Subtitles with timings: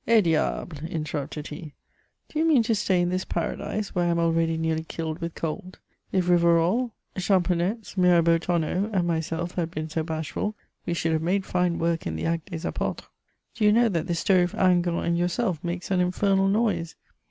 [0.07, 1.71] dtableP* interrupted he, '^
[2.27, 5.35] do you mean to stay in this paradise, where I am already nearly killed with
[5.35, 5.77] cold?
[6.11, 6.89] If lUvarol,
[7.19, 10.55] Champ oenetz, Miraoeau Tonneau, and myself had been so bashful,
[10.87, 13.09] we should have made fine work in the Actes des Apotres I
[13.59, 16.95] Do you know that this story of Hingant and yourself makes an infernal noise